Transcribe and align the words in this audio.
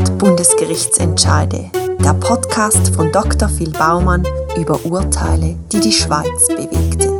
100 0.00 0.18
Bundesgerichtsentscheide. 0.18 1.70
Der 2.02 2.14
Podcast 2.14 2.94
von 2.94 3.12
Dr. 3.12 3.50
Phil 3.50 3.70
Baumann 3.70 4.26
über 4.56 4.82
Urteile, 4.86 5.56
die 5.70 5.80
die 5.80 5.92
Schweiz 5.92 6.48
bewegten. 6.48 7.10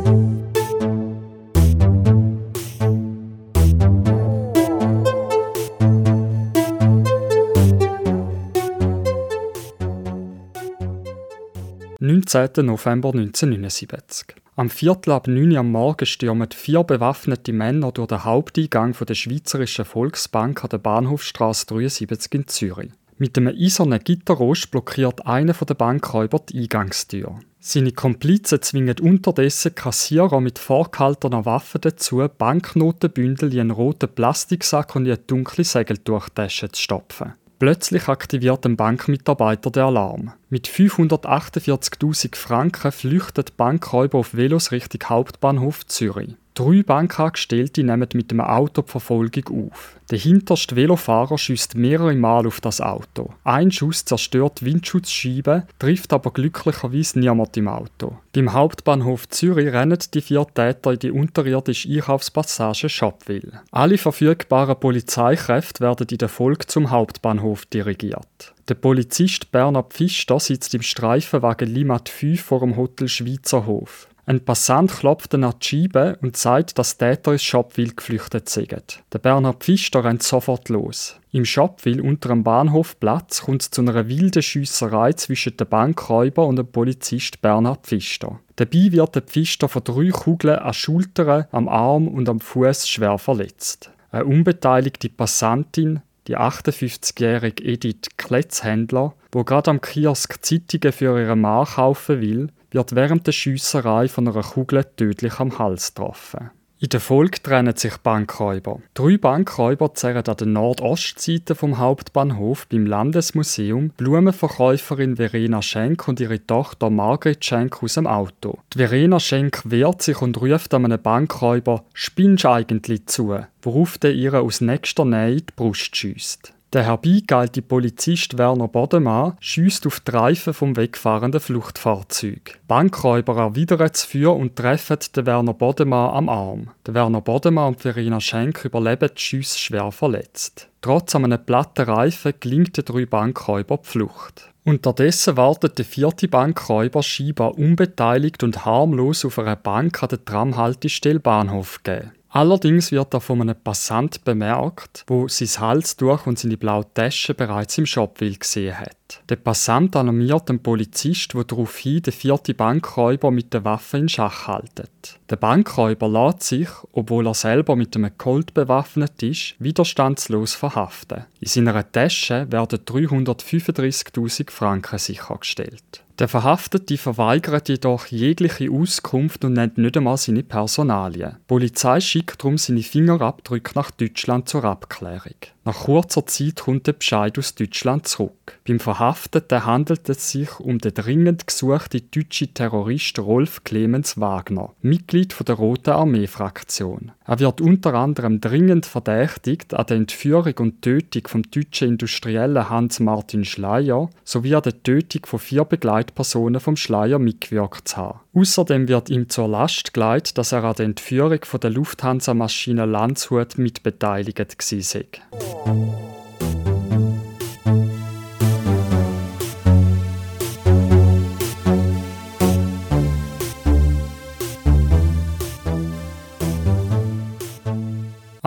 November 12.63 13.09
1979. 13.09 14.35
Am 14.61 14.69
Viertel 14.69 15.13
ab 15.13 15.27
9 15.27 15.53
Uhr 15.53 15.57
am 15.57 15.71
Morgen 15.71 16.05
stürmen 16.05 16.47
vier 16.53 16.83
bewaffnete 16.83 17.51
Männer 17.51 17.91
durch 17.91 18.09
den 18.09 18.23
Haupteingang 18.23 18.93
der 18.93 19.15
Schweizerischen 19.15 19.85
Volksbank 19.85 20.63
an 20.63 20.69
der 20.69 20.77
Bahnhofstrasse 20.77 21.65
73 21.65 22.31
in 22.35 22.47
Zürich. 22.47 22.91
Mit 23.17 23.39
einem 23.39 23.55
eisernen 23.57 24.03
Gitterrost 24.03 24.69
blockiert 24.69 25.25
einer 25.25 25.53
der 25.53 25.73
Bankräuber 25.73 26.43
die 26.47 26.59
Eingangstür. 26.59 27.39
Seine 27.59 27.91
Komplizen 27.91 28.61
zwingen 28.61 28.99
unterdessen 28.99 29.73
Kassierer 29.73 30.39
mit 30.39 30.59
vorgehaltener 30.59 31.43
Waffe 31.45 31.79
dazu, 31.79 32.23
Banknotenbündel 32.37 33.51
in 33.53 33.61
einen 33.61 33.71
roten 33.71 34.13
Plastiksack 34.13 34.95
und 34.95 35.07
in 35.07 35.13
eine 35.13 35.21
dunkle 35.25 35.63
Segeltuchtasche 35.63 36.71
zu 36.71 36.79
stopfen. 36.79 37.33
Plötzlich 37.61 38.07
aktiviert 38.07 38.65
ein 38.65 38.75
Bankmitarbeiter 38.75 39.69
den 39.69 39.83
Alarm. 39.83 40.33
Mit 40.49 40.67
548.000 40.67 42.35
Franken 42.35 42.91
flüchtet 42.91 43.49
die 43.49 43.53
Bankräuber 43.55 44.17
auf 44.17 44.33
Velos 44.33 44.71
Richtung 44.71 45.07
Hauptbahnhof 45.07 45.85
Zürich. 45.85 46.33
Drei 46.61 46.83
Bankangestellte 46.83 47.83
nehmen 47.83 48.07
mit 48.13 48.29
dem 48.29 48.39
Auto 48.39 48.83
die 48.83 48.91
Verfolgung 48.91 49.71
auf. 49.71 49.95
Der 50.11 50.19
hinterste 50.19 50.75
Velofahrer 50.75 51.39
schießt 51.39 51.73
mehrere 51.73 52.13
Mal 52.13 52.45
auf 52.45 52.61
das 52.61 52.81
Auto. 52.81 53.33
Ein 53.43 53.71
Schuss 53.71 54.05
zerstört 54.05 54.61
die 54.61 54.65
Windschutzscheibe, 54.65 55.63
trifft 55.79 56.13
aber 56.13 56.29
glücklicherweise 56.29 57.17
niemand 57.17 57.57
im 57.57 57.67
Auto. 57.67 58.17
Beim 58.33 58.53
Hauptbahnhof 58.53 59.27
Zürich 59.29 59.73
rennen 59.73 59.97
die 60.13 60.21
vier 60.21 60.45
Täter 60.53 60.91
in 60.91 60.99
die 60.99 61.09
unterirdische 61.11 61.89
Einkaufspassage 61.89 62.89
Shopville. 62.89 63.61
Alle 63.71 63.97
verfügbaren 63.97 64.79
Polizeikräfte 64.79 65.79
werden 65.79 66.07
in 66.11 66.17
der 66.19 66.29
Folge 66.29 66.67
zum 66.67 66.91
Hauptbahnhof 66.91 67.65
dirigiert. 67.65 68.53
Der 68.69 68.75
Polizist 68.75 69.51
Bernhard 69.51 69.93
Pfister 69.93 70.39
sitzt 70.39 70.75
im 70.75 70.83
Streifenwagen 70.83 71.67
Limat 71.67 72.07
5 72.07 72.41
vor 72.41 72.59
dem 72.59 72.77
Hotel 72.77 73.07
Schweizer 73.07 73.65
Hof. 73.65 74.07
Ein 74.31 74.45
Passant 74.45 74.89
klopft 74.89 75.35
an 75.35 75.41
die 75.41 75.67
Scheibe 75.67 76.17
und 76.21 76.37
sagt, 76.37 76.79
dass 76.79 76.97
Täter 76.97 77.33
ins 77.33 77.43
Shopville 77.43 77.91
geflüchtet 77.93 78.47
sind. 78.47 79.03
Der 79.11 79.19
Bernhard 79.19 79.61
Pfister 79.61 80.05
rennt 80.05 80.23
sofort 80.23 80.69
los. 80.69 81.17
Im 81.33 81.43
Shopville 81.43 82.01
unter 82.01 82.29
dem 82.29 82.41
Bahnhofplatz 82.41 83.41
kommt 83.41 83.63
es 83.63 83.71
zu 83.71 83.81
einer 83.81 84.07
wilden 84.07 84.41
Schiesserei 84.41 85.11
zwischen 85.11 85.57
dem 85.57 85.67
Bankräuber 85.67 86.47
und 86.47 86.55
dem 86.55 86.67
Polizist 86.67 87.41
Bernhard 87.41 87.85
Pfister. 87.85 88.39
Dabei 88.55 88.93
wird 88.93 89.15
der 89.15 89.23
Pfister 89.23 89.67
von 89.67 89.83
drei 89.83 90.11
Kugeln 90.11 90.59
an 90.59 90.73
Schultern, 90.73 91.47
am 91.51 91.67
Arm 91.67 92.07
und 92.07 92.29
am 92.29 92.39
Fuß 92.39 92.87
schwer 92.87 93.17
verletzt. 93.17 93.91
Eine 94.11 94.23
unbeteiligte 94.23 95.09
Passantin, 95.09 96.03
die 96.27 96.37
58-jährige 96.37 97.61
Edith 97.65 98.07
Kletzhändler, 98.15 99.13
wo 99.33 99.43
gerade 99.43 99.71
am 99.71 99.81
Kiosk 99.81 100.37
Zeitungen 100.41 100.93
für 100.93 101.19
ihren 101.19 101.41
Mann 101.41 101.65
kaufen 101.65 102.21
will, 102.21 102.47
wird 102.71 102.95
während 102.95 103.27
der 103.27 103.31
Schiesserei 103.31 104.07
von 104.07 104.27
einer 104.27 104.43
Kugel 104.43 104.85
tödlich 104.95 105.39
am 105.39 105.57
Hals 105.59 105.93
getroffen. 105.93 106.51
In 106.83 106.89
der 106.89 106.99
Folge 106.99 107.43
trennen 107.43 107.75
sich 107.75 107.97
Bankräuber. 107.97 108.79
Drei 108.95 109.15
Bankräuber 109.17 109.93
zerren 109.93 110.25
an 110.25 110.35
der 110.35 110.47
Nordostseite 110.47 111.53
vom 111.53 111.77
Hauptbahnhof 111.77 112.65
beim 112.65 112.87
Landesmuseum 112.87 113.91
Blumenverkäuferin 113.91 115.17
Verena 115.17 115.61
Schenk 115.61 116.07
und 116.07 116.19
ihre 116.19 116.43
Tochter 116.43 116.89
Margret 116.89 117.45
Schenk 117.45 117.83
aus 117.83 117.93
dem 117.93 118.07
Auto. 118.07 118.57
Die 118.73 118.79
Verena 118.79 119.19
Schenk 119.19 119.61
wehrt 119.63 120.01
sich 120.01 120.23
und 120.23 120.41
ruft 120.41 120.73
einem 120.73 120.99
Bankräuber 120.99 121.85
«Spinnst 121.93 122.47
eigentlich 122.47 123.05
zu?», 123.05 123.37
worauf 123.61 123.99
der 123.99 124.13
ihre 124.13 124.39
aus 124.39 124.59
nächster 124.59 125.05
Nähe 125.05 125.35
die 125.35 125.53
Brust 125.55 125.95
schießt. 125.95 126.51
Der 126.73 126.85
herbeigeeilte 126.85 127.61
Polizist 127.61 128.37
Werner 128.37 128.69
Bodemann 128.69 129.33
schießt 129.41 129.85
auf 129.87 129.99
die 129.99 130.11
Reifen 130.11 130.53
vom 130.53 130.77
wegfahrenden 130.77 131.41
Fluchtfahrzeug. 131.41 132.61
Bankräuber 132.65 133.35
erwidern 133.35 133.79
das 133.79 134.05
Feuer 134.05 134.33
und 134.33 134.55
treffen 134.55 134.97
den 135.13 135.25
Werner 135.25 135.53
Bodemann 135.53 136.15
am 136.15 136.29
Arm. 136.29 136.69
Der 136.85 136.93
Werner 136.93 137.19
Bodemann 137.19 137.73
und 137.73 137.81
Verena 137.81 138.21
Schenk 138.21 138.63
überleben 138.63 139.09
die 139.13 139.21
Schüsse 139.21 139.59
schwer 139.59 139.91
verletzt. 139.91 140.69
Trotz 140.79 141.13
einem 141.13 141.45
platten 141.45 141.89
Reifen 141.89 142.35
gelingt 142.39 142.77
den 142.77 142.85
drei 142.85 143.05
Bankräuber 143.05 143.77
die 143.83 143.89
Flucht. 143.89 144.49
Unterdessen 144.63 145.35
wartet 145.35 145.77
der 145.77 145.85
vierte 145.85 146.29
Bankräuber 146.29 147.03
scheinbar 147.03 147.57
unbeteiligt 147.57 148.43
und 148.43 148.63
harmlos 148.63 149.25
auf 149.25 149.39
einer 149.39 149.57
Bank 149.57 150.01
an 150.01 150.09
der 150.09 150.23
Tramhaltestelle 150.23 151.19
Bahnhof 151.19 151.83
gegeben. 151.83 152.11
Allerdings 152.33 152.93
wird 152.93 153.13
er 153.13 153.19
von 153.19 153.41
einem 153.41 153.61
Passant 153.61 154.23
bemerkt, 154.23 155.03
wo 155.07 155.27
sein 155.27 155.49
Halstuch 155.59 156.27
und 156.27 156.39
seine 156.39 156.55
blaue 156.55 156.85
Tasche 156.93 157.33
bereits 157.33 157.77
im 157.77 157.85
Shopville 157.85 158.37
gesehen 158.37 158.79
hat. 158.79 159.21
Der 159.27 159.35
Passant 159.35 159.97
alarmiert 159.97 160.47
den 160.47 160.63
Polizist, 160.63 161.33
der 161.33 161.43
daraufhin 161.43 162.01
den 162.01 162.13
vierten 162.13 162.55
Bankräuber 162.55 163.31
mit 163.31 163.53
der 163.53 163.65
Waffe 163.65 163.97
in 163.97 164.07
Schach 164.07 164.47
haltet. 164.47 165.19
Der 165.29 165.35
Bankräuber 165.35 166.07
lässt 166.07 166.43
sich, 166.43 166.69
obwohl 166.93 167.27
er 167.27 167.33
selber 167.33 167.75
mit 167.75 167.97
einem 167.97 168.17
Colt 168.17 168.53
bewaffnet 168.53 169.21
ist, 169.23 169.55
widerstandslos 169.59 170.53
verhaften. 170.53 171.25
In 171.41 171.49
seiner 171.49 171.91
Tasche 171.91 172.49
werden 172.49 172.79
335.000 172.79 174.49
Franken 174.51 174.99
sichergestellt. 174.99 176.05
Der 176.19 176.27
Verhaftete 176.27 176.97
verweigert 176.97 177.69
jedoch 177.69 178.07
jegliche 178.07 178.69
Auskunft 178.71 179.43
und 179.43 179.53
nennt 179.53 179.77
nicht 179.77 179.97
einmal 179.97 180.17
seine 180.17 180.43
Personalien. 180.43 181.37
Die 181.39 181.47
Polizei 181.47 181.99
schickt 181.99 182.41
darum 182.41 182.57
seine 182.57 182.83
Fingerabdrücke 182.83 183.71
nach 183.75 183.91
Deutschland 183.91 184.47
zur 184.49 184.63
Abklärung. 184.65 185.35
Nach 185.63 185.83
kurzer 185.83 186.25
Zeit 186.25 186.61
kommt 186.61 186.87
der 186.87 186.93
Bescheid 186.93 187.37
aus 187.37 187.53
Deutschland 187.53 188.07
zurück. 188.07 188.59
Beim 188.67 188.79
Verhafteten 188.79 189.63
handelt 189.63 190.09
es 190.09 190.31
sich 190.31 190.59
um 190.59 190.79
den 190.79 190.95
dringend 190.95 191.45
gesuchten 191.45 192.01
deutschen 192.09 192.53
Terrorist 192.55 193.19
Rolf 193.19 193.63
Clemens 193.63 194.19
Wagner, 194.19 194.73
Mitglied 194.81 195.35
der 195.47 195.55
Roten 195.55 195.91
Armee-Fraktion. 195.91 197.11
Er 197.25 197.39
wird 197.39 197.61
unter 197.61 197.93
anderem 197.93 198.41
dringend 198.41 198.87
verdächtigt 198.87 199.75
an 199.75 199.85
der 199.85 199.97
Entführung 199.97 200.53
und 200.57 200.81
Tötung 200.81 201.27
vom 201.27 201.43
deutschen 201.43 201.89
Industriellen 201.89 202.69
Hans-Martin 202.69 203.45
Schleier 203.45 204.09
sowie 204.23 204.55
an 204.55 204.63
der 204.63 204.81
Tötung 204.81 205.27
von 205.27 205.39
vier 205.39 205.63
Begleitpersonen 206.11 206.59
vom 206.59 206.75
Schleier 206.75 207.19
mitgewirkt 207.19 207.97
haben. 207.97 208.19
Außerdem 208.33 208.87
wird 208.87 209.09
ihm 209.09 209.29
zur 209.29 209.47
Last 209.47 209.93
gelegt, 209.93 210.37
dass 210.37 210.51
er 210.51 210.63
an 210.63 210.75
der 210.75 210.85
Entführung 210.85 211.39
von 211.43 211.59
der 211.59 211.71
Lufthansa-Maschine 211.71 212.85
Landshut 212.85 213.57
mitbeteiligt 213.57 214.39
war. 214.39 216.10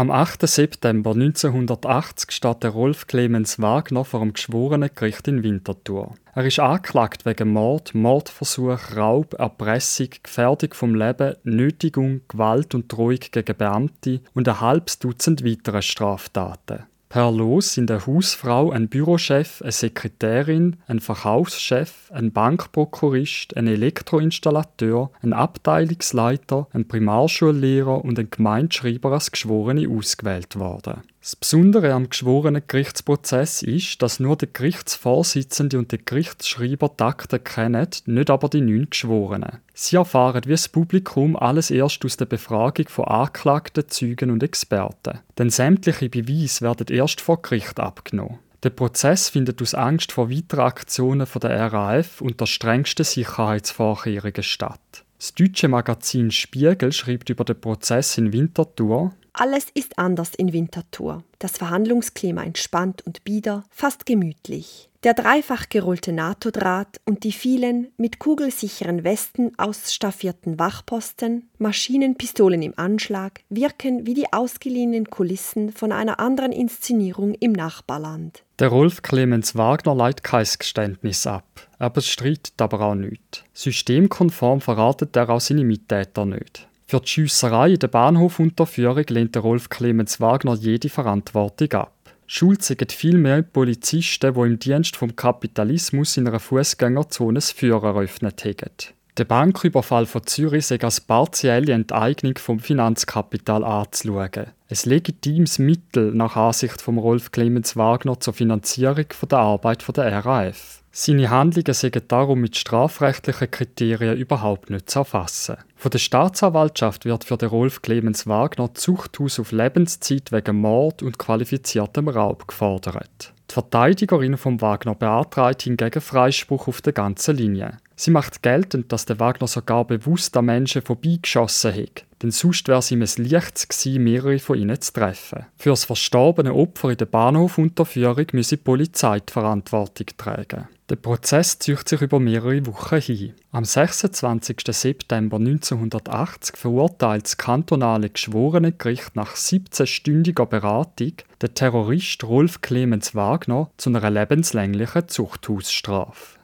Am 0.04 0.10
8. 0.10 0.46
September 0.46 1.12
1980 1.12 2.30
steht 2.30 2.62
der 2.62 2.72
Rolf 2.72 3.06
Clemens 3.06 3.58
Wagner 3.58 4.04
vor 4.04 4.20
dem 4.20 4.34
Geschworenengericht 4.34 5.26
in 5.28 5.42
Winterthur. 5.42 6.14
Er 6.34 6.44
ist 6.44 6.60
angeklagt 6.60 7.24
wegen 7.24 7.48
Mord, 7.48 7.94
Mordversuch, 7.94 8.94
Raub, 8.94 9.32
Erpressung, 9.38 10.10
Gefährdung 10.22 10.74
vom 10.74 10.94
Leben, 10.94 11.36
Nötigung, 11.44 12.20
Gewalt 12.28 12.74
und 12.74 12.92
Drohung 12.92 13.16
gegen 13.32 13.56
Beamte 13.56 14.20
und 14.34 14.46
ein 14.46 14.60
halbes 14.60 14.98
Dutzend 14.98 15.42
weitere 15.42 15.80
Straftaten. 15.80 16.84
Per 17.14 17.30
Los 17.30 17.74
sind 17.74 17.92
eine 17.92 18.04
Hausfrau, 18.08 18.72
ein 18.72 18.88
Bürochef, 18.88 19.62
eine 19.62 19.70
Sekretärin, 19.70 20.78
ein 20.88 20.98
Verkaufschef, 20.98 22.10
ein 22.10 22.32
Bankprokurist, 22.32 23.56
ein 23.56 23.68
Elektroinstallateur, 23.68 25.12
ein 25.22 25.32
Abteilungsleiter, 25.32 26.66
ein 26.72 26.88
Primarschullehrer 26.88 28.04
und 28.04 28.18
ein 28.18 28.30
Gemeindeschreiber 28.30 29.12
als 29.12 29.30
Geschworene 29.30 29.88
ausgewählt 29.88 30.58
worden. 30.58 31.02
Das 31.24 31.36
Besondere 31.36 31.94
am 31.94 32.10
geschworenen 32.10 32.64
Gerichtsprozess 32.66 33.62
ist, 33.62 34.02
dass 34.02 34.20
nur 34.20 34.36
der 34.36 34.48
Gerichtsvorsitzende 34.52 35.78
und 35.78 35.90
der 35.90 36.00
Gerichtsschreiber 36.00 36.90
die 37.00 37.02
Akten 37.02 37.42
kennen, 37.42 37.88
nicht 38.04 38.28
aber 38.28 38.50
die 38.50 38.60
neun 38.60 38.90
Geschworenen. 38.90 39.60
Sie 39.72 39.96
erfahren 39.96 40.42
wie 40.44 40.50
das 40.50 40.68
Publikum 40.68 41.34
alles 41.34 41.70
erst 41.70 42.04
aus 42.04 42.18
der 42.18 42.26
Befragung 42.26 42.88
von 42.90 43.06
Anklagten, 43.06 43.88
Zeugen 43.88 44.32
und 44.32 44.42
Experten. 44.42 45.20
Denn 45.38 45.48
sämtliche 45.48 46.10
Beweise 46.10 46.60
werden 46.60 46.94
erst 46.94 47.22
vor 47.22 47.40
Gericht 47.40 47.80
abgenommen. 47.80 48.40
Der 48.62 48.70
Prozess 48.70 49.30
findet 49.30 49.62
aus 49.62 49.74
Angst 49.74 50.12
vor 50.12 50.30
weiteren 50.30 50.66
Aktionen 50.66 51.26
der 51.42 51.72
RAF 51.72 52.20
unter 52.20 52.46
strengsten 52.46 53.06
Sicherheitsvorkehrungen 53.06 54.42
statt. 54.42 54.80
Das 55.24 55.32
deutsche 55.32 55.68
Magazin 55.68 56.30
Spiegel 56.30 56.92
schreibt 56.92 57.30
über 57.30 57.46
den 57.46 57.58
Prozess 57.58 58.18
in 58.18 58.34
Winterthur. 58.34 59.14
Alles 59.32 59.68
ist 59.72 59.98
anders 59.98 60.34
in 60.34 60.52
Winterthur. 60.52 61.24
Das 61.38 61.56
Verhandlungsklima 61.56 62.42
entspannt 62.42 63.00
und 63.06 63.24
bieder, 63.24 63.64
fast 63.70 64.04
gemütlich. 64.04 64.90
Der 65.02 65.14
dreifach 65.14 65.70
gerollte 65.70 66.12
NATO-Draht 66.12 67.00
und 67.06 67.24
die 67.24 67.32
vielen 67.32 67.88
mit 67.96 68.18
kugelsicheren 68.18 69.02
Westen 69.02 69.52
ausstaffierten 69.58 70.58
Wachposten, 70.58 71.48
Maschinenpistolen 71.56 72.60
im 72.60 72.74
Anschlag 72.76 73.40
wirken 73.48 74.06
wie 74.06 74.14
die 74.14 74.30
ausgeliehenen 74.30 75.08
Kulissen 75.08 75.72
von 75.72 75.90
einer 75.90 76.20
anderen 76.20 76.52
Inszenierung 76.52 77.32
im 77.32 77.52
Nachbarland. 77.52 78.44
Der 78.58 78.68
Rolf 78.68 79.00
Clemens 79.00 79.56
Wagner 79.56 79.94
leitet 79.94 80.22
kein 80.22 80.46
Geständnis 80.58 81.26
ab. 81.26 81.44
Er 81.84 81.90
bestreitet 81.90 82.54
aber 82.62 82.80
auch 82.80 82.94
nichts. 82.94 83.44
Systemkonform 83.52 84.62
verratet 84.62 85.14
er 85.16 85.28
auch 85.28 85.38
seine 85.38 85.64
Mittäter 85.64 86.24
nicht. 86.24 86.66
Für 86.86 87.00
die 87.00 87.08
Schiesserei 87.08 87.72
in 87.72 87.78
der 87.78 87.88
Bahnhofunterführung 87.88 89.04
lehnt 89.10 89.36
Rolf 89.36 89.68
Clemens 89.68 90.18
Wagner 90.18 90.54
jede 90.54 90.88
Verantwortung 90.88 91.70
ab. 91.72 91.92
Schuld 92.26 92.62
sind 92.62 92.90
vielmehr 92.90 93.42
Polizisten, 93.42 94.32
die 94.32 94.40
im 94.40 94.58
Dienst 94.58 94.96
vom 94.96 95.14
Kapitalismus 95.14 96.16
in 96.16 96.26
einer 96.26 96.40
Fußgängerzone 96.40 97.34
das 97.34 97.50
Führer 97.50 97.88
eröffnet 97.88 98.42
haben. 98.46 98.72
Der 99.18 99.26
Banküberfall 99.26 100.06
von 100.06 100.26
Zürich 100.26 100.64
sei 100.64 100.80
als 100.80 101.02
partielle 101.02 101.74
Enteignung 101.74 102.38
vom 102.38 102.60
Finanzkapital 102.60 103.62
anzuschauen. 103.62 104.30
Ein 104.70 104.78
legitimes 104.84 105.58
Mittel 105.58 106.14
nach 106.14 106.36
Ansicht 106.36 106.80
von 106.80 106.96
Rolf 106.96 107.30
Clemens 107.30 107.76
Wagner 107.76 108.18
zur 108.20 108.32
Finanzierung 108.32 109.04
der 109.30 109.38
Arbeit 109.38 109.84
der 109.94 110.24
RAF. 110.24 110.80
Seine 110.96 111.28
Handlungen 111.28 111.74
seien 111.74 112.02
darum 112.06 112.40
mit 112.40 112.56
strafrechtlichen 112.56 113.50
Kriterien 113.50 114.16
überhaupt 114.16 114.70
nicht 114.70 114.88
zu 114.88 115.00
erfassen. 115.00 115.56
Von 115.74 115.90
der 115.90 115.98
Staatsanwaltschaft 115.98 117.04
wird 117.04 117.24
für 117.24 117.36
den 117.36 117.48
Rolf 117.48 117.82
Clemens 117.82 118.28
Wagner 118.28 118.72
Zuchthaus 118.74 119.40
auf 119.40 119.50
Lebenszeit 119.50 120.30
wegen 120.30 120.60
Mord 120.60 121.02
und 121.02 121.18
qualifiziertem 121.18 122.06
Raub 122.06 122.46
gefordert. 122.46 123.32
Die 123.50 123.54
Verteidigerin 123.54 124.36
von 124.36 124.60
Wagner 124.60 124.94
beantragt 124.94 125.62
hingegen 125.62 126.00
Freispruch 126.00 126.68
auf 126.68 126.80
der 126.80 126.92
ganzen 126.92 127.38
Linie. 127.38 127.78
Sie 127.96 128.12
macht 128.12 128.44
geltend, 128.44 128.92
dass 128.92 129.04
der 129.04 129.18
Wagner 129.18 129.48
sogar 129.48 129.84
bewusst 129.84 130.36
an 130.36 130.44
Menschen 130.44 130.82
vorbeigeschossen 130.82 131.74
hat, 131.74 132.04
denn 132.22 132.30
sonst 132.30 132.68
wäre 132.68 132.78
es 132.78 132.92
ihm 132.92 133.02
ein 133.02 133.24
Licht 133.24 133.68
gewesen, 133.68 134.04
mehrere 134.04 134.38
von 134.38 134.58
ihnen 134.58 134.80
zu 134.80 134.92
treffen. 134.92 135.46
Für 135.56 135.70
das 135.70 135.84
verstorbene 135.84 136.54
Opfer 136.54 136.90
in 136.90 136.98
der 136.98 137.06
Bahnhofunterführung 137.06 138.26
müsse 138.32 138.56
die 138.56 138.62
Polizei 138.62 139.18
die 139.18 139.32
Verantwortung 139.32 140.06
tragen. 140.16 140.68
Der 140.90 140.96
Prozess 140.96 141.58
zieht 141.58 141.88
sich 141.88 142.02
über 142.02 142.20
mehrere 142.20 142.66
Wochen 142.66 143.00
hin. 143.00 143.32
Am 143.52 143.64
26. 143.64 144.58
September 144.68 145.38
1980 145.38 146.58
verurteilt 146.58 147.24
das 147.24 147.38
kantonale 147.38 148.10
Geschworenengericht 148.10 149.16
nach 149.16 149.34
17-stündiger 149.34 150.44
Beratung 150.44 151.14
den 151.40 151.54
Terrorist 151.54 152.22
Rolf 152.24 152.60
Clemens 152.60 153.14
Wagner 153.14 153.70
zu 153.78 153.88
einer 153.88 154.10
lebenslänglichen 154.10 155.08
Zuchthausstrafe. 155.08 156.38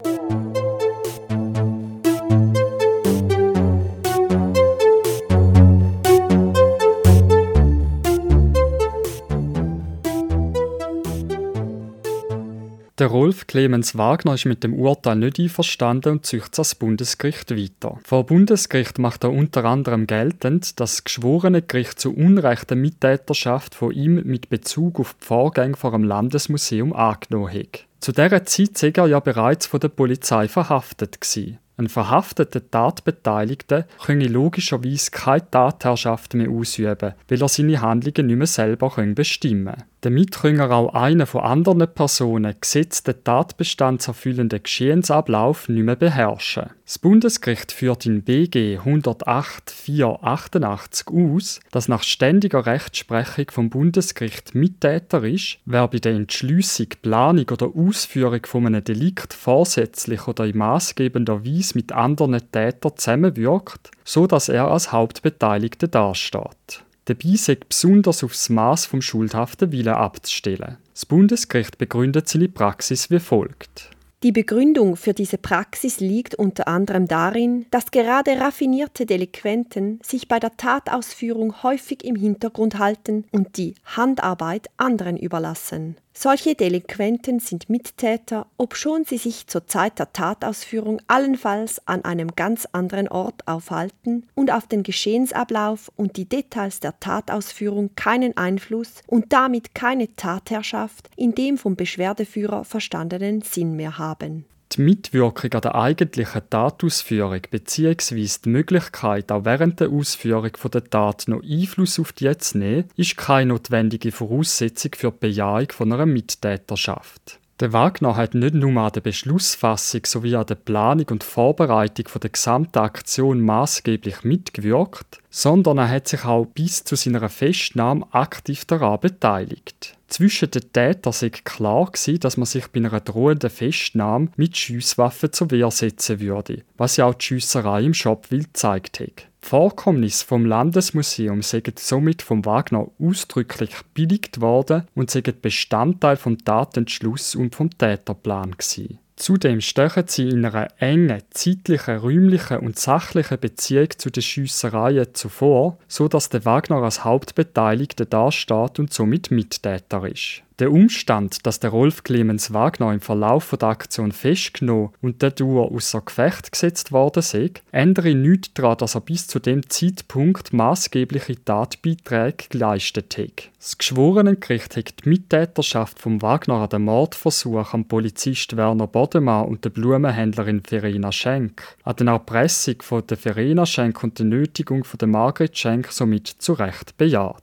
Der 13.00 13.06
Rolf 13.06 13.46
Clemens 13.46 13.96
Wagner 13.96 14.34
ist 14.34 14.44
mit 14.44 14.62
dem 14.62 14.74
Urteil 14.74 15.16
nicht 15.16 15.38
einverstanden 15.38 16.12
und 16.12 16.26
züchtet 16.26 16.58
das 16.58 16.74
Bundesgericht 16.74 17.50
weiter. 17.50 17.98
Vor 18.04 18.26
Bundesgericht 18.26 18.98
macht 18.98 19.24
er 19.24 19.32
unter 19.32 19.64
anderem 19.64 20.06
geltend, 20.06 20.78
dass 20.78 20.98
das 20.98 21.04
geschworene 21.04 21.62
Gericht 21.62 21.98
zu 21.98 22.14
Unrecht 22.14 22.70
eine 22.70 22.82
Mittäterschaft 22.82 23.74
von 23.74 23.92
ihm 23.92 24.16
mit 24.26 24.50
Bezug 24.50 25.00
auf 25.00 25.16
die 25.18 25.24
Vorgänge 25.24 25.78
vor 25.78 25.92
dem 25.92 26.04
Landesmuseum 26.04 26.92
angenommen 26.92 27.54
hat. 27.54 27.86
Zu 28.00 28.12
dieser 28.12 28.44
Zeit 28.44 28.76
sei 28.76 28.92
er 28.94 29.06
ja 29.06 29.20
bereits 29.20 29.64
von 29.64 29.80
der 29.80 29.88
Polizei 29.88 30.46
verhaftet 30.46 31.22
gewesen. 31.22 31.56
Ein 31.78 31.88
verhafteter 31.88 32.70
Tatbeteiligter 32.70 33.86
könne 34.04 34.26
logischerweise 34.26 35.10
keine 35.10 35.50
Tatherrschaft 35.50 36.34
mehr 36.34 36.50
ausüben, 36.50 37.14
weil 37.28 37.40
er 37.40 37.48
seine 37.48 37.80
Handlungen 37.80 38.26
nicht 38.26 38.36
mehr 38.36 38.46
selber 38.46 38.90
bestimmen 39.14 39.74
kann. 39.74 39.84
Damit 40.02 40.32
könne 40.32 40.62
er 40.62 40.72
auch 40.72 40.94
einen 40.94 41.26
von 41.26 41.42
anderen 41.42 41.86
Personen 41.92 42.54
gesetzten 42.58 43.22
tatbestandserfüllenden 43.22 44.62
Geschehensablauf 44.62 45.68
nicht 45.68 45.84
mehr 45.84 45.96
beherrschen. 45.96 46.70
Das 46.86 46.98
Bundesgericht 46.98 47.70
führt 47.70 48.06
in 48.06 48.22
BG 48.22 48.78
108 48.78 49.70
488 49.70 51.06
aus, 51.08 51.60
dass 51.70 51.88
nach 51.88 52.02
ständiger 52.02 52.64
Rechtsprechung 52.64 53.46
vom 53.50 53.70
Bundesgericht 53.70 54.54
Mittäter 54.54 55.22
ist, 55.22 55.58
wer 55.66 55.86
bei 55.88 55.98
der 55.98 56.14
Entschließung, 56.14 56.88
Planung 57.02 57.48
oder 57.50 57.70
Ausführung 57.76 58.44
von 58.46 58.66
einem 58.66 58.82
Delikt 58.82 59.34
vorsätzlich 59.34 60.26
oder 60.26 60.46
in 60.46 60.56
maßgebender 60.56 61.44
Weise 61.44 61.74
mit 61.74 61.92
anderen 61.92 62.40
Tätern 62.50 62.96
zusammenwirkt, 62.96 63.90
so 64.04 64.26
dass 64.26 64.48
er 64.48 64.68
als 64.68 64.92
Hauptbeteiligter 64.92 65.88
dasteht. 65.88 66.84
Dabei 67.10 67.34
sei 67.34 67.56
besonders 67.56 68.22
auf 68.22 68.30
das 68.30 68.50
Maß 68.50 68.86
vom 68.86 69.02
schuldhaften 69.02 69.72
Willen 69.72 69.88
abzustellen. 69.88 70.76
Das 70.94 71.06
Bundesgericht 71.06 71.76
begründet 71.76 72.28
seine 72.28 72.48
Praxis 72.48 73.10
wie 73.10 73.18
folgt. 73.18 73.90
Die 74.22 74.30
Begründung 74.30 74.94
für 74.94 75.12
diese 75.12 75.36
Praxis 75.36 75.98
liegt 75.98 76.36
unter 76.36 76.68
anderem 76.68 77.08
darin, 77.08 77.66
dass 77.72 77.90
gerade 77.90 78.38
raffinierte 78.38 79.06
Delinquenten 79.06 79.98
sich 80.04 80.28
bei 80.28 80.38
der 80.38 80.56
Tatausführung 80.56 81.64
häufig 81.64 82.04
im 82.04 82.14
Hintergrund 82.14 82.78
halten 82.78 83.24
und 83.32 83.56
die 83.56 83.74
Handarbeit 83.84 84.68
anderen 84.76 85.16
überlassen. 85.16 85.96
Solche 86.12 86.54
Delinquenten 86.54 87.38
sind 87.38 87.70
Mittäter, 87.70 88.46
obschon 88.58 89.04
sie 89.04 89.16
sich 89.16 89.46
zur 89.46 89.66
Zeit 89.66 89.98
der 89.98 90.12
Tatausführung 90.12 91.00
allenfalls 91.06 91.86
an 91.86 92.04
einem 92.04 92.34
ganz 92.34 92.66
anderen 92.72 93.08
Ort 93.08 93.46
aufhalten 93.46 94.26
und 94.34 94.50
auf 94.50 94.66
den 94.66 94.82
Geschehensablauf 94.82 95.90
und 95.96 96.16
die 96.16 96.28
Details 96.28 96.80
der 96.80 96.98
Tatausführung 96.98 97.90
keinen 97.94 98.36
Einfluss 98.36 99.02
und 99.06 99.32
damit 99.32 99.74
keine 99.74 100.14
Tatherrschaft 100.16 101.08
in 101.16 101.34
dem 101.34 101.56
vom 101.56 101.76
Beschwerdeführer 101.76 102.64
verstandenen 102.64 103.40
Sinn 103.42 103.76
mehr 103.76 103.96
haben. 103.96 104.44
Die 104.80 104.86
Mitwirkung 104.86 105.52
an 105.52 105.60
der 105.60 105.74
eigentlichen 105.74 106.40
Tatausführung 106.48 107.42
bzw. 107.50 108.28
die 108.42 108.48
Möglichkeit, 108.48 109.30
auch 109.30 109.44
während 109.44 109.78
der 109.78 109.90
Ausführung 109.90 110.52
der 110.72 110.84
Tat 110.84 111.24
noch 111.28 111.42
Einfluss 111.42 112.00
auf 112.00 112.14
die 112.14 112.34
zu 112.38 112.56
nehmen, 112.56 112.88
ist 112.96 113.18
keine 113.18 113.52
notwendige 113.52 114.10
Voraussetzung 114.10 114.92
für 114.96 115.10
die 115.10 115.18
Bejahung 115.20 115.70
von 115.70 115.92
einer 115.92 116.06
Mittäterschaft. 116.06 117.38
Der 117.60 117.74
Wagner 117.74 118.16
hat 118.16 118.32
nicht 118.32 118.54
nur 118.54 118.80
an 118.80 118.90
der 118.90 119.02
Beschlussfassung 119.02 120.00
sowie 120.06 120.34
an 120.34 120.46
der 120.46 120.54
Planung 120.54 121.08
und 121.10 121.24
Vorbereitung 121.24 122.06
der 122.18 122.30
gesamten 122.30 122.78
Aktion 122.78 123.42
maßgeblich 123.42 124.24
mitgewirkt, 124.24 125.18
sondern 125.28 125.76
er 125.76 125.90
hat 125.90 126.08
sich 126.08 126.24
auch 126.24 126.46
bis 126.46 126.84
zu 126.84 126.96
seiner 126.96 127.28
Festnahme 127.28 128.06
aktiv 128.12 128.64
daran 128.64 128.98
beteiligt. 128.98 129.98
Zwischen 130.10 130.50
den 130.50 130.72
Tätern 130.72 131.12
sei 131.12 131.30
klar 131.30 131.86
gewesen, 131.86 132.18
dass 132.18 132.36
man 132.36 132.44
sich 132.44 132.66
bei 132.66 132.80
einer 132.80 133.00
drohenden 133.00 133.48
Festnahme 133.48 134.28
mit 134.36 134.56
Schusswaffen 134.56 135.32
zur 135.32 135.52
Wehr 135.52 135.70
setzen 135.70 136.18
würde, 136.18 136.64
was 136.76 136.96
ja 136.96 137.06
auch 137.06 137.14
die 137.14 137.24
Schiesserei 137.24 137.84
im 137.84 137.94
Shopwil 137.94 138.42
gezeigt 138.42 138.98
hat. 138.98 139.28
Die 139.42 139.48
Vorkommnisse 139.48 140.26
vom 140.26 140.44
Landesmuseum 140.44 141.42
sind 141.42 141.78
somit 141.78 142.22
vom 142.22 142.44
Wagner 142.44 142.88
ausdrücklich 142.98 143.70
billigt 143.94 144.40
worden 144.40 144.88
und 144.96 145.10
sind 145.10 145.42
Bestandteil 145.42 146.16
vom 146.16 146.44
Tatentschluss 146.44 147.36
und 147.36 147.54
vom 147.54 147.70
Täterplan 147.70 148.50
gewesen. 148.50 148.98
Zudem 149.20 149.60
stechen 149.60 150.04
sie 150.06 150.30
in 150.30 150.46
einer 150.46 150.68
engen 150.78 151.22
zeitlichen, 151.28 151.98
räumlichen 151.98 152.56
und 152.60 152.78
sachlichen 152.78 153.38
Beziehung 153.38 153.90
zu 153.98 154.08
den 154.08 154.22
Schiessereien 154.22 155.08
zuvor, 155.12 155.76
so 155.88 156.08
dass 156.08 156.30
der 156.30 156.46
Wagner 156.46 156.82
als 156.82 157.04
Hauptbeteiligter 157.04 158.06
dasteht 158.06 158.78
und 158.78 158.94
somit 158.94 159.30
Mittäter 159.30 160.08
ist. 160.08 160.42
Der 160.60 160.70
Umstand, 160.72 161.46
dass 161.46 161.58
der 161.58 161.70
Rolf 161.70 162.04
Clemens 162.04 162.52
Wagner 162.52 162.92
im 162.92 163.00
Verlauf 163.00 163.56
der 163.58 163.68
Aktion 163.70 164.12
festgenommen 164.12 164.90
und 165.00 165.22
dadurch 165.22 165.72
außer 165.72 166.02
Gefecht 166.02 166.52
gesetzt 166.52 166.92
worden 166.92 167.22
sei, 167.22 167.52
ändere 167.72 168.14
nichts 168.14 168.52
daran, 168.52 168.76
dass 168.76 168.94
er 168.94 169.00
bis 169.00 169.26
zu 169.26 169.38
dem 169.38 169.70
Zeitpunkt 169.70 170.52
maßgebliche 170.52 171.42
Tatbeiträge 171.42 172.44
geleistet 172.50 173.16
hat. 173.16 173.48
Das 173.58 173.78
Geschworenengericht 173.78 174.76
hat 174.76 175.02
die 175.02 175.08
Mittäterschaft 175.08 175.98
vom 175.98 176.20
Wagner 176.20 176.56
an 176.56 176.68
den 176.68 176.82
Mordversuch 176.82 177.72
am 177.72 177.88
Polizist 177.88 178.54
Werner 178.54 178.86
Bodemann 178.86 179.46
und 179.46 179.64
der 179.64 179.70
Blumenhändlerin 179.70 180.60
Verena 180.62 181.10
Schenk, 181.10 181.62
an 181.84 181.96
der 181.96 182.08
Erpressung 182.08 182.82
von 182.82 183.06
der 183.06 183.16
Verena 183.16 183.64
Schenk 183.64 184.04
und 184.04 184.18
der 184.18 184.26
Nötigung 184.26 184.84
von 184.84 184.98
der 184.98 185.08
Margret 185.08 185.56
Schenk 185.56 185.90
somit 185.90 186.28
zu 186.28 186.52
Recht 186.52 186.98
bejaht. 186.98 187.42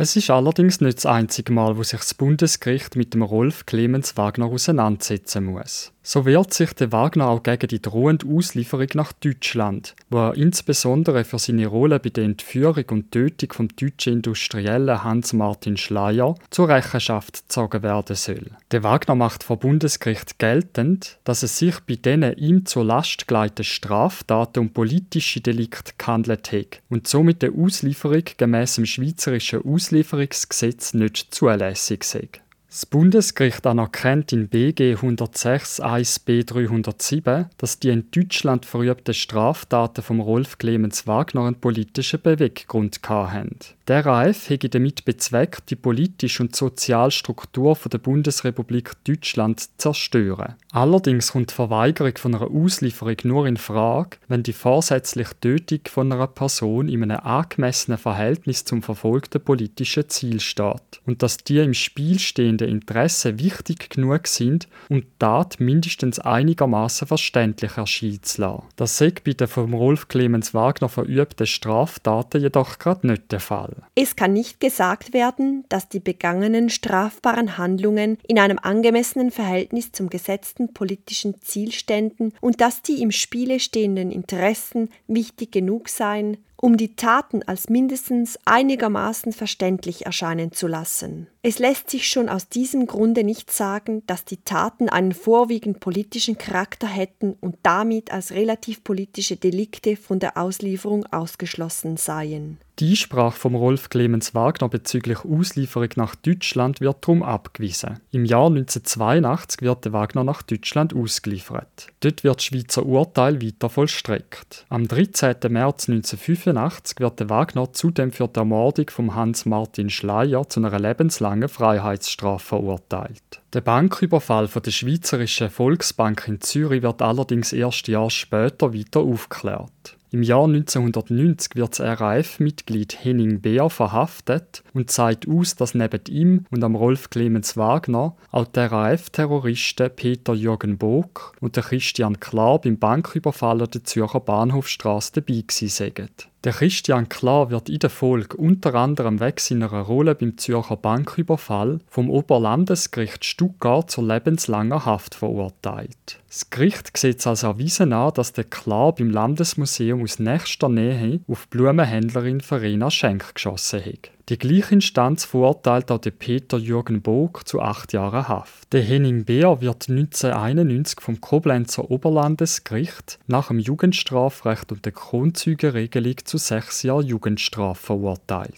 Es 0.00 0.16
ist 0.16 0.30
allerdings 0.30 0.80
nicht 0.80 0.96
das 0.96 1.04
einzige 1.04 1.52
Mal, 1.52 1.76
wo 1.76 1.82
sich 1.82 2.00
das 2.00 2.14
Bundesgericht 2.14 2.96
mit 2.96 3.12
dem 3.12 3.20
Rolf 3.20 3.66
Clemens 3.66 4.16
Wagner 4.16 4.46
auseinandersetzen 4.46 5.44
muss. 5.44 5.92
So 6.12 6.26
wehrt 6.26 6.52
sich 6.52 6.72
der 6.72 6.90
Wagner 6.90 7.28
auch 7.28 7.44
gegen 7.44 7.68
die 7.68 7.80
drohende 7.80 8.26
Auslieferung 8.26 8.88
nach 8.94 9.12
Deutschland, 9.12 9.94
wo 10.08 10.18
er 10.18 10.36
insbesondere 10.36 11.22
für 11.22 11.38
seine 11.38 11.68
Rolle 11.68 12.00
bei 12.00 12.08
der 12.08 12.24
Entführung 12.24 12.84
und 12.90 13.12
Tötung 13.12 13.52
vom 13.52 13.68
deutschen 13.68 14.14
Industriellen 14.14 15.04
Hans-Martin 15.04 15.76
Schleier 15.76 16.34
zur 16.50 16.68
Rechenschaft 16.68 17.44
gezogen 17.44 17.84
werden 17.84 18.16
soll. 18.16 18.50
Der 18.72 18.82
Wagner 18.82 19.14
macht 19.14 19.44
vor 19.44 19.60
Bundesgericht 19.60 20.40
geltend, 20.40 21.18
dass 21.22 21.44
es 21.44 21.58
sich 21.58 21.78
bei 21.78 21.94
diesen 21.94 22.36
ihm 22.38 22.66
zur 22.66 22.84
Last 22.84 23.28
geleiteten 23.28 23.62
Straftaten 23.62 24.58
um 24.58 24.72
politische 24.72 25.40
Delikte 25.40 25.92
gehandelt 25.96 26.50
hat 26.50 26.82
und 26.88 27.06
somit 27.06 27.40
der 27.42 27.52
Auslieferung 27.56 28.24
gemäß 28.36 28.74
dem 28.74 28.86
Schweizerischen 28.86 29.64
Auslieferungsgesetz 29.64 30.92
nicht 30.92 31.32
zulässig 31.32 32.02
sei. 32.02 32.30
Das 32.70 32.86
Bundesgericht 32.86 33.66
anerkennt 33.66 34.32
in 34.32 34.46
BG 34.46 34.94
106 34.94 35.80
1 35.80 36.20
B 36.20 36.44
307, 36.44 37.46
dass 37.58 37.80
die 37.80 37.88
in 37.88 38.12
Deutschland 38.12 38.64
verübten 38.64 39.12
Straftaten 39.12 40.04
von 40.04 40.20
Rolf 40.20 40.56
Clemens 40.56 41.08
Wagner 41.08 41.46
einen 41.46 41.56
politischen 41.56 42.22
Beweggrund 42.22 43.00
hatten. 43.08 43.58
Der 43.88 44.06
RAF 44.06 44.50
hätte 44.50 44.68
damit 44.68 45.04
bezweckt, 45.04 45.68
die 45.68 45.74
politische 45.74 46.44
und 46.44 46.54
soziale 46.54 47.10
Struktur 47.10 47.76
der 47.92 47.98
Bundesrepublik 47.98 48.92
Deutschland 49.02 49.58
zu 49.58 49.68
zerstören. 49.78 50.54
Allerdings 50.70 51.32
kommt 51.32 51.50
die 51.50 51.54
Verweigerung 51.54 52.16
von 52.16 52.36
einer 52.36 52.52
Auslieferung 52.52 53.16
nur 53.24 53.48
in 53.48 53.56
Frage, 53.56 54.18
wenn 54.28 54.44
die 54.44 54.52
vorsätzliche 54.52 55.34
Tötung 55.40 55.80
von 55.88 56.12
einer 56.12 56.28
Person 56.28 56.88
in 56.88 57.02
einem 57.02 57.18
angemessenen 57.18 57.98
Verhältnis 57.98 58.64
zum 58.64 58.80
verfolgten 58.80 59.42
politischen 59.42 60.08
Ziel 60.08 60.38
steht 60.38 61.00
und 61.04 61.24
dass 61.24 61.38
die 61.38 61.58
im 61.58 61.74
Spiel 61.74 62.20
stehenden 62.60 62.68
Interessen 62.68 63.38
wichtig 63.38 63.90
genug 63.90 64.26
sind, 64.26 64.68
um 64.88 65.00
die 65.00 65.06
Tat 65.18 65.60
mindestens 65.60 66.18
einigermaßen 66.18 67.06
verständlich 67.06 67.76
erscheinen 67.76 68.22
zu 68.22 68.42
lassen. 68.42 68.62
Das 68.76 68.98
sei 68.98 69.12
bei 69.24 69.32
den 69.32 69.48
vom 69.48 69.74
Rolf 69.74 70.08
Clemens 70.08 70.54
Wagner 70.54 70.88
verübten 70.88 71.46
Straftaten 71.46 72.40
jedoch 72.40 72.78
gerade 72.78 73.06
nicht 73.06 73.32
der 73.32 73.40
Fall. 73.40 73.76
Es 73.94 74.16
kann 74.16 74.32
nicht 74.32 74.60
gesagt 74.60 75.12
werden, 75.12 75.64
dass 75.68 75.88
die 75.88 76.00
begangenen 76.00 76.70
strafbaren 76.70 77.58
Handlungen 77.58 78.18
in 78.26 78.38
einem 78.38 78.58
angemessenen 78.58 79.30
Verhältnis 79.30 79.92
zum 79.92 80.08
gesetzten 80.08 80.72
politischen 80.72 81.40
Ziel 81.40 81.72
ständen 81.72 82.32
und 82.40 82.60
dass 82.60 82.82
die 82.82 83.02
im 83.02 83.10
Spiele 83.10 83.60
stehenden 83.60 84.10
Interessen 84.10 84.90
wichtig 85.06 85.52
genug 85.52 85.88
seien, 85.88 86.38
um 86.60 86.76
die 86.76 86.94
Taten 86.94 87.42
als 87.42 87.70
mindestens 87.70 88.38
einigermaßen 88.44 89.32
verständlich 89.32 90.04
erscheinen 90.04 90.52
zu 90.52 90.66
lassen. 90.66 91.26
Es 91.42 91.58
lässt 91.58 91.88
sich 91.88 92.06
schon 92.06 92.28
aus 92.28 92.50
diesem 92.50 92.86
Grunde 92.86 93.24
nicht 93.24 93.50
sagen, 93.50 94.02
dass 94.06 94.26
die 94.26 94.42
Taten 94.44 94.90
einen 94.90 95.12
vorwiegend 95.12 95.80
politischen 95.80 96.36
Charakter 96.36 96.86
hätten 96.86 97.32
und 97.40 97.56
damit 97.62 98.12
als 98.12 98.32
relativ 98.32 98.84
politische 98.84 99.36
Delikte 99.36 99.96
von 99.96 100.18
der 100.18 100.36
Auslieferung 100.36 101.06
ausgeschlossen 101.06 101.96
seien. 101.96 102.58
Die 102.80 102.90
Einsprache 102.90 103.38
vom 103.38 103.54
Rolf 103.54 103.90
Clemens 103.90 104.34
Wagner 104.34 104.70
bezüglich 104.70 105.18
Auslieferung 105.26 105.90
nach 105.96 106.14
Deutschland 106.14 106.80
wird 106.80 106.96
darum 107.02 107.22
abgewiesen. 107.22 108.00
Im 108.10 108.24
Jahr 108.24 108.46
1982 108.46 109.60
wird 109.60 109.84
der 109.84 109.92
Wagner 109.92 110.24
nach 110.24 110.40
Deutschland 110.40 110.94
ausgeliefert. 110.94 111.88
Dort 112.00 112.24
wird 112.24 112.36
das 112.36 112.44
Schweizer 112.44 112.86
Urteil 112.86 113.42
weiter 113.42 113.68
vollstreckt. 113.68 114.64
Am 114.70 114.88
13. 114.88 115.36
März 115.50 115.90
1985 115.90 117.00
wird 117.00 117.20
der 117.20 117.28
Wagner 117.28 117.70
zudem 117.74 118.12
für 118.12 118.28
die 118.28 118.38
Ermordung 118.38 118.88
von 118.88 119.14
Hans-Martin 119.14 119.90
Schleier 119.90 120.48
zu 120.48 120.60
einer 120.60 120.78
lebenslangen 120.78 121.29
Freiheitsstrafe 121.48 122.46
verurteilt. 122.46 123.42
Der 123.52 123.60
Banküberfall 123.60 124.48
von 124.48 124.62
der 124.62 124.70
Schweizerischen 124.70 125.50
Volksbank 125.50 126.26
in 126.28 126.40
Zürich 126.40 126.82
wird 126.82 127.02
allerdings 127.02 127.52
erst 127.52 127.88
Jahr 127.88 128.10
später 128.10 128.74
weiter 128.74 129.00
aufgeklärt. 129.00 129.96
Im 130.12 130.24
Jahr 130.24 130.44
1990 130.44 131.54
wird 131.54 131.78
das 131.78 132.00
RAF-Mitglied 132.00 133.04
Henning 133.04 133.40
Beer 133.40 133.70
verhaftet 133.70 134.64
und 134.74 134.90
zeigt 134.90 135.28
aus, 135.28 135.54
dass 135.54 135.74
neben 135.74 136.00
ihm 136.08 136.46
und 136.50 136.64
am 136.64 136.74
Rolf 136.74 137.10
Clemens 137.10 137.56
Wagner 137.56 138.16
auch 138.32 138.46
der 138.46 138.72
RAF-Terroristen 138.72 139.90
Peter 139.94 140.34
Jürgen 140.34 140.78
Bog 140.78 141.32
und 141.40 141.54
der 141.54 141.62
Christian 141.62 142.18
Klar 142.18 142.60
beim 142.60 142.76
Banküberfall 142.76 143.58
der 143.68 143.84
Zürcher 143.84 144.18
Bahnhofstrasse 144.18 145.12
dabei 145.14 145.44
sind. 145.48 146.29
Der 146.42 146.52
Christian 146.54 147.10
Klar 147.10 147.50
wird 147.50 147.68
in 147.68 147.80
der 147.80 147.90
Folge 147.90 148.34
unter 148.38 148.74
anderem 148.74 149.20
wegen 149.20 149.36
seiner 149.36 149.68
Rolle 149.68 150.14
beim 150.14 150.38
Zürcher 150.38 150.78
Banküberfall 150.78 151.80
vom 151.86 152.08
Oberlandesgericht 152.08 153.26
Stuttgart 153.26 153.90
zur 153.90 154.04
lebenslanger 154.04 154.86
Haft 154.86 155.14
verurteilt. 155.14 156.18
Das 156.28 156.48
Gericht 156.48 156.96
sieht 156.96 157.18
es 157.18 157.26
als 157.26 157.42
erwiesen 157.42 157.92
an, 157.92 158.14
dass 158.14 158.32
der 158.32 158.44
Klar 158.44 158.94
beim 158.94 159.10
Landesmuseum 159.10 160.02
aus 160.02 160.18
nächster 160.18 160.70
Nähe 160.70 161.20
auf 161.28 161.46
Blumenhändlerin 161.48 162.40
Verena 162.40 162.90
Schenk 162.90 163.34
geschossen 163.34 163.84
hat. 163.84 164.10
Die 164.30 164.38
gleiche 164.38 164.76
Instanz 164.76 165.24
verurteilt 165.24 165.90
auch 165.90 165.98
den 165.98 166.12
Peter 166.16 166.56
Jürgen 166.56 167.02
Bog 167.02 167.48
zu 167.48 167.60
acht 167.60 167.92
Jahren 167.92 168.28
Haft. 168.28 168.72
Der 168.72 168.80
Henning 168.80 169.24
Beer 169.24 169.60
wird 169.60 169.90
1991 169.90 171.00
vom 171.00 171.20
Koblenzer 171.20 171.90
Oberlandesgericht 171.90 173.18
nach 173.26 173.48
dem 173.48 173.58
Jugendstrafrecht 173.58 174.70
und 174.70 174.84
der 174.84 174.92
Kronzeugenregelung 174.92 176.14
zu 176.24 176.38
sechs 176.38 176.84
Jahren 176.84 177.06
Jugendstrafe 177.06 177.86
verurteilt. 177.86 178.54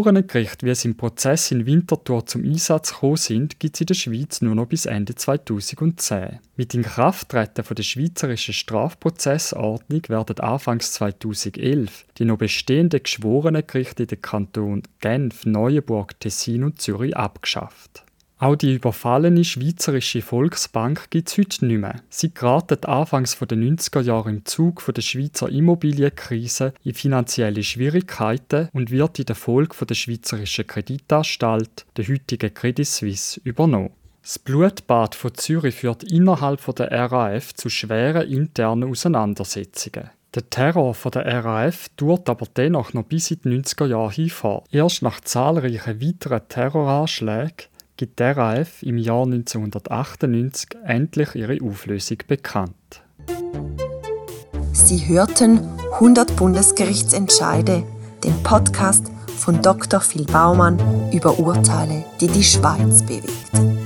Geschworenengerichte, 0.00 0.64
wie 0.64 0.70
es 0.70 0.86
im 0.86 0.96
Prozess 0.96 1.50
in 1.50 1.66
Winterthur 1.66 2.24
zum 2.24 2.42
Einsatz 2.42 2.94
gekommen 2.94 3.16
sind, 3.16 3.60
gibt 3.60 3.76
es 3.76 3.82
in 3.82 3.86
der 3.86 3.94
Schweiz 3.94 4.40
nur 4.40 4.54
noch 4.54 4.64
bis 4.64 4.86
Ende 4.86 5.14
2010. 5.14 6.38
Mit 6.56 6.72
Inkrafttreten 6.72 7.62
der 7.74 7.82
Schweizerischen 7.82 8.54
Strafprozessordnung 8.54 10.00
werden 10.08 10.40
Anfangs 10.40 10.92
2011 10.92 12.06
die 12.16 12.24
noch 12.24 12.38
bestehenden 12.38 13.02
Geschworenengerichte 13.02 14.04
in 14.04 14.08
den 14.08 14.22
Kantonen 14.22 14.84
Genf, 15.00 15.44
Neuenburg, 15.44 16.18
Tessin 16.18 16.64
und 16.64 16.80
Zürich 16.80 17.14
abgeschafft. 17.14 18.02
Auch 18.42 18.56
die 18.56 18.72
überfallene 18.72 19.44
Schweizerische 19.44 20.22
Volksbank 20.22 21.10
gibt 21.10 21.28
es 21.28 21.36
heute 21.36 21.66
nicht 21.66 21.78
mehr. 21.78 22.00
Sie 22.08 22.32
geraten 22.32 22.82
anfangs 22.86 23.38
der 23.38 23.58
90er 23.58 24.00
Jahre 24.00 24.30
im 24.30 24.46
Zug 24.46 24.82
der 24.94 25.02
Schweizer 25.02 25.50
Immobilienkrise 25.50 26.72
in 26.82 26.94
finanzielle 26.94 27.62
Schwierigkeiten 27.62 28.70
und 28.72 28.90
wird 28.90 29.18
in 29.18 29.26
der 29.26 29.36
Folge 29.36 29.74
von 29.74 29.86
der 29.86 29.94
Schweizerischen 29.94 30.66
Kreditanstalt, 30.66 31.84
der 31.98 32.08
heutigen 32.08 32.54
Credit 32.54 32.86
Suisse, 32.86 33.38
übernommen. 33.44 33.90
Das 34.22 34.38
Blutbad 34.38 35.14
von 35.14 35.34
Zürich 35.34 35.74
führt 35.74 36.04
innerhalb 36.04 36.64
der 36.76 36.90
RAF 36.90 37.52
zu 37.52 37.68
schweren 37.68 38.26
internen 38.26 38.88
Auseinandersetzungen. 38.88 40.08
Der 40.34 40.48
Terror 40.48 40.96
der 41.12 41.44
RAF 41.44 41.90
dauert 41.96 42.30
aber 42.30 42.46
dennoch 42.56 42.94
noch 42.94 43.04
bis 43.04 43.32
in 43.32 43.40
die 43.44 43.60
90er 43.60 43.86
Jahre 43.86 44.12
hinfort. 44.12 44.64
Erst 44.70 45.02
nach 45.02 45.20
zahlreichen 45.20 46.00
weiteren 46.00 46.48
Terroranschlägen 46.48 47.69
gibt 48.00 48.18
der 48.18 48.34
RAF 48.34 48.82
im 48.82 48.96
Jahr 48.96 49.24
1998 49.24 50.70
endlich 50.86 51.34
ihre 51.34 51.58
Auflösung 51.62 52.16
bekannt. 52.26 53.02
Sie 54.72 55.06
hörten 55.06 55.60
100 55.92 56.34
Bundesgerichtsentscheide, 56.34 57.82
den 58.24 58.42
Podcast 58.42 59.12
von 59.36 59.60
Dr. 59.60 60.00
Phil 60.00 60.24
Baumann 60.24 60.78
über 61.12 61.38
Urteile, 61.38 62.06
die 62.22 62.28
die 62.28 62.42
Schweiz 62.42 63.02
bewegten. 63.02 63.76